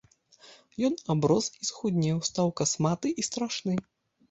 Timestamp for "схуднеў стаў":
1.69-2.47